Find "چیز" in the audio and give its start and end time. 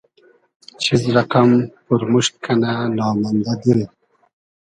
0.81-1.01